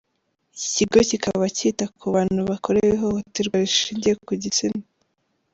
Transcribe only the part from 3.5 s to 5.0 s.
rishingiye ku gitsina.